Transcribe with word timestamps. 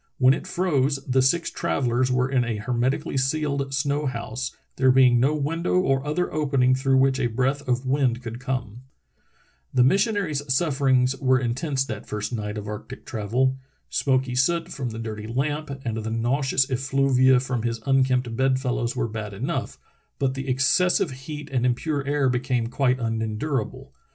When 0.17 0.33
it 0.33 0.47
froze 0.47 0.95
the 1.05 1.21
six 1.21 1.51
travellers 1.51 2.11
were 2.11 2.27
in 2.27 2.43
a 2.43 2.57
hermetically 2.57 3.17
sealed 3.17 3.71
snow 3.71 4.07
house, 4.07 4.51
there 4.77 4.89
being 4.89 5.19
no 5.19 5.35
window 5.35 5.75
or 5.77 6.03
other 6.03 6.33
opening 6.33 6.73
through 6.73 6.97
which 6.97 7.19
a 7.19 7.27
breath 7.27 7.61
of 7.67 7.85
wind 7.85 8.23
could 8.23 8.39
come. 8.39 8.81
The 9.71 9.83
missionary's 9.83 10.41
sufferings 10.51 11.15
were 11.17 11.37
intense 11.37 11.85
that 11.85 12.07
first 12.07 12.31
The 12.31 12.37
Missionary's 12.37 12.67
Arctic 12.67 13.05
Trail 13.05 13.27
305 13.27 13.53
night 13.53 13.53
of 13.53 13.53
arctic 13.53 14.01
travel. 14.01 14.21
Smoky 14.23 14.33
soot 14.33 14.69
from 14.75 14.89
the 14.89 14.97
dirty 14.97 15.27
lamp 15.27 15.69
and 15.85 15.97
the 15.97 16.09
nauseous 16.09 16.67
effluvia 16.71 17.39
from 17.39 17.61
his 17.61 17.79
unkempt 17.85 18.35
bed 18.35 18.59
fellows 18.59 18.95
were 18.95 19.07
bad 19.07 19.33
enough, 19.35 19.77
but 20.17 20.33
the 20.33 20.47
excessive 20.47 21.11
heat 21.11 21.47
and 21.51 21.63
impure 21.63 22.03
air 22.07 22.27
became 22.27 22.65
quite 22.69 22.99
unendurable. 22.99 23.93